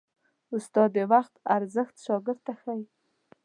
[0.55, 2.85] استاد د وخت ارزښت شاګرد ته ښيي.